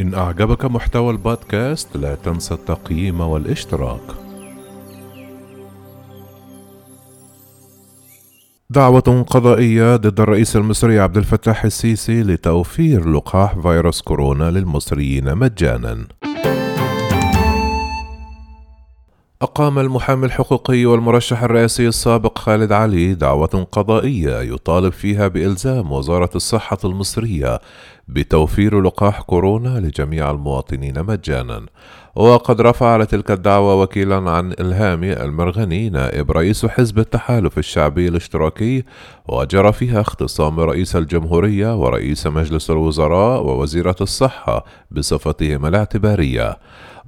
[0.00, 4.00] إن أعجبك محتوى البودكاست لا تنسى التقييم والاشتراك.
[8.70, 16.06] دعوة قضائية ضد الرئيس المصري عبد الفتاح السيسي لتوفير لقاح فيروس كورونا للمصريين مجانا.
[19.42, 26.78] أقام المحامي الحقوقي والمرشح الرئاسي السابق خالد علي دعوة قضائية يطالب فيها بإلزام وزارة الصحة
[26.84, 27.60] المصرية
[28.12, 31.66] بتوفير لقاح كورونا لجميع المواطنين مجانا.
[32.14, 38.84] وقد رفع على تلك الدعوة وكيلا عن إلهامي المرغني نائب رئيس حزب التحالف الشعبي الاشتراكي
[39.28, 46.56] وجرى فيها اختصام رئيس الجمهورية ورئيس مجلس الوزراء ووزيرة الصحة بصفتهما الاعتبارية.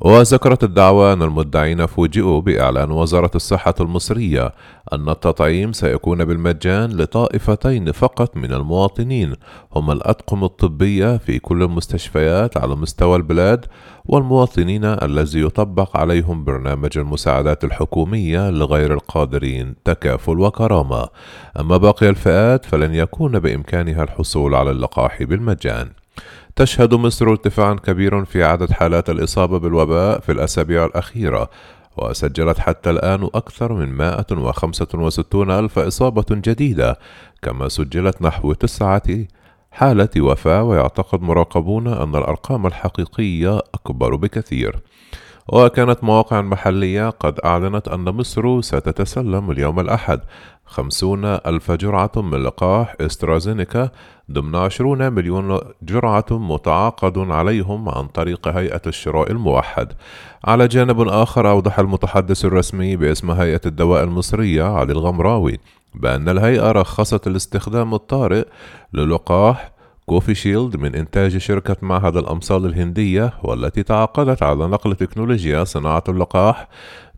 [0.01, 4.53] وذكرت الدعوة أن المدعين فوجئوا بإعلان وزارة الصحة المصرية
[4.93, 9.35] أن التطعيم سيكون بالمجان لطائفتين فقط من المواطنين
[9.77, 10.45] هما الأطقم
[10.93, 13.67] الطبية في كل المستشفيات على مستوى البلاد
[14.05, 21.09] والمواطنين الذي يطبق عليهم برنامج المساعدات الحكومية لغير القادرين تكافل وكرامة.
[21.61, 25.89] أما باقي الفئات فلن يكون بإمكانها الحصول على اللقاح بالمجان.
[26.57, 31.51] تشهد مصر ارتفاعا كبيرا في عدد حالات الإصابة بالوباء في الأسابيع الأخيرة
[31.97, 36.99] وسجلت حتى الآن أكثر من 165 ألف إصابة جديدة
[37.43, 39.03] كما سجلت نحو تسعة
[39.73, 44.81] حالة وفاة ويعتقد مراقبون أن الأرقام الحقيقية أكبر بكثير.
[45.49, 50.21] وكانت مواقع محلية قد أعلنت أن مصر ستتسلم اليوم الأحد.
[50.67, 53.91] خمسون ألف جرعة من لقاح إسترازينيكا
[54.31, 59.93] ضمن عشرون مليون جرعة متعاقد عليهم عن طريق هيئة الشراء الموحد.
[60.45, 65.59] على جانب آخر أوضح المتحدث الرسمي باسم هيئة الدواء المصرية علي الغمراوي.
[65.95, 68.45] بأن الهيئة رخصت الاستخدام الطارئ
[68.93, 69.73] للقاح
[70.07, 76.69] كوفي شيلد من إنتاج شركة معهد الأمصال الهندية والتي تعاقدت على نقل تكنولوجيا صناعة اللقاح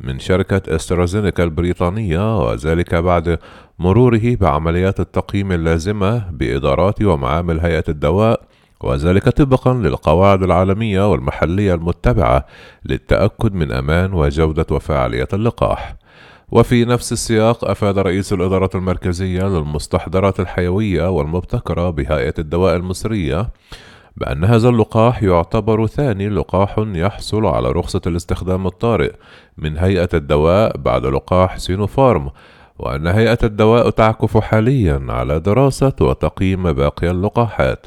[0.00, 3.39] من شركة إسترازينيكا البريطانية وذلك بعد
[3.79, 8.41] مروره بعمليات التقييم اللازمة بإدارات ومعامل هيئة الدواء
[8.80, 12.46] وذلك طبقا للقواعد العالمية والمحلية المتبعة
[12.85, 15.96] للتأكد من أمان وجودة وفاعلية اللقاح.
[16.52, 23.48] وفي نفس السياق أفاد رئيس الإدارة المركزية للمستحضرات الحيوية والمبتكرة بهيئة الدواء المصرية
[24.16, 29.12] بأن هذا اللقاح يعتبر ثاني لقاح يحصل على رخصة الاستخدام الطارئ
[29.58, 32.30] من هيئة الدواء بعد لقاح سينوفارم
[32.78, 37.86] وأن هيئة الدواء تعكف حاليا على دراسة وتقييم باقي اللقاحات.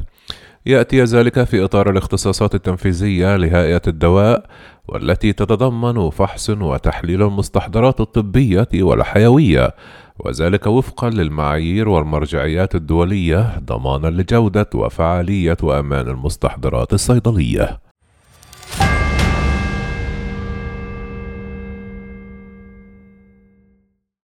[0.68, 4.46] يأتي ذلك في إطار الاختصاصات التنفيذية لهيئة الدواء
[4.88, 9.76] والتي تتضمن فحص وتحليل المستحضرات الطبية والحيوية
[10.20, 17.87] وذلك وفقا للمعايير والمرجعيات الدولية ضمانا لجودة وفعالية وأمان المستحضرات الصيدلية.